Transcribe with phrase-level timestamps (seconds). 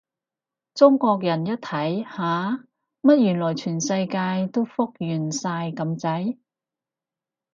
[0.73, 2.65] 中國人一睇，吓？
[3.03, 6.37] 乜原來全世界都復原晒咁滯？